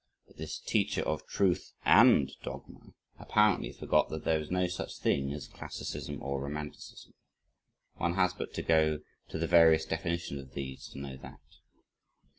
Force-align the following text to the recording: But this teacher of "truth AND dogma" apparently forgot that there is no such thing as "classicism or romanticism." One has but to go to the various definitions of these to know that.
But 0.25 0.37
this 0.37 0.57
teacher 0.57 1.03
of 1.03 1.27
"truth 1.27 1.73
AND 1.85 2.31
dogma" 2.41 2.95
apparently 3.19 3.71
forgot 3.71 4.09
that 4.09 4.23
there 4.25 4.39
is 4.39 4.49
no 4.49 4.65
such 4.65 4.97
thing 4.97 5.31
as 5.31 5.47
"classicism 5.47 6.23
or 6.23 6.41
romanticism." 6.41 7.13
One 7.97 8.15
has 8.15 8.33
but 8.33 8.51
to 8.55 8.63
go 8.63 9.01
to 9.29 9.37
the 9.37 9.45
various 9.45 9.85
definitions 9.85 10.41
of 10.41 10.55
these 10.55 10.87
to 10.89 10.97
know 10.99 11.17
that. 11.17 11.59